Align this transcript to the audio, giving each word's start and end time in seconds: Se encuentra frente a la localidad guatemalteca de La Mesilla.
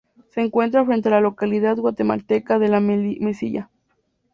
Se 0.29 0.41
encuentra 0.41 0.83
frente 0.83 1.09
a 1.09 1.11
la 1.11 1.21
localidad 1.21 1.77
guatemalteca 1.77 2.57
de 2.57 2.69
La 2.69 2.79
Mesilla. 2.79 3.69